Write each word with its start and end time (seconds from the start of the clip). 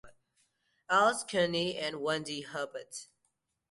Elyse 0.89 1.27
Cheney 1.27 1.77
and 1.77 2.01
Wendy 2.01 2.41
Hubbert. 2.41 3.05